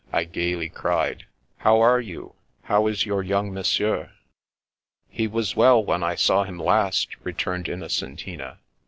"I 0.11 0.23
gaily 0.23 0.67
cried." 0.69 1.27
How 1.59 1.79
are 1.79 2.01
you? 2.01 2.33
How 2.63 2.87
is 2.87 3.05
your 3.05 3.21
young 3.21 3.53
Monsieur?"" 3.53 4.09
He 5.11 5.27
was 5.27 5.55
well 5.55 5.85
when 5.85 6.01
I 6.01 6.15
saw 6.15 6.41
him 6.43 6.57
last," 6.57 7.09
returned 7.23 7.67
Innocentina. 7.69 8.57